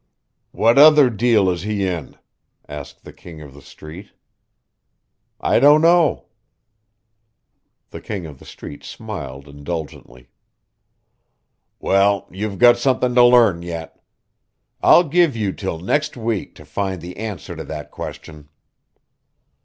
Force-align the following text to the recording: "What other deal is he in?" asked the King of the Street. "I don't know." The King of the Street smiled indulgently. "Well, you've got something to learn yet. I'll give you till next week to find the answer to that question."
"What 0.49 0.79
other 0.79 1.11
deal 1.11 1.47
is 1.47 1.61
he 1.61 1.85
in?" 1.85 2.17
asked 2.67 3.03
the 3.03 3.13
King 3.13 3.39
of 3.43 3.53
the 3.53 3.61
Street. 3.61 4.09
"I 5.39 5.59
don't 5.59 5.79
know." 5.83 6.25
The 7.91 8.01
King 8.01 8.25
of 8.25 8.39
the 8.39 8.45
Street 8.45 8.83
smiled 8.83 9.47
indulgently. 9.47 10.29
"Well, 11.77 12.27
you've 12.31 12.57
got 12.57 12.77
something 12.79 13.13
to 13.13 13.23
learn 13.23 13.61
yet. 13.61 14.01
I'll 14.81 15.07
give 15.07 15.35
you 15.35 15.53
till 15.53 15.77
next 15.77 16.17
week 16.17 16.55
to 16.55 16.65
find 16.65 16.99
the 16.99 17.17
answer 17.17 17.55
to 17.55 17.63
that 17.65 17.91
question." 17.91 18.49